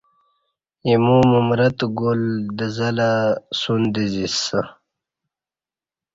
ایمو 0.85 1.17
ممرتہ 1.31 1.85
گلہ 1.97 2.27
د 2.57 2.59
زہ 2.75 2.89
لہ 2.97 3.09
سن 3.59 3.81
د 3.93 3.95
زیسہ 4.13 4.61